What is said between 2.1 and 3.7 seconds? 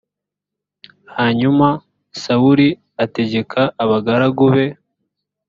sawuli ategeka